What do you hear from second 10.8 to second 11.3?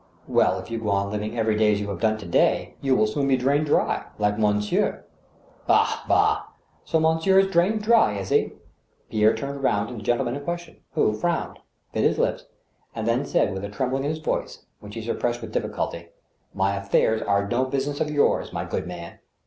who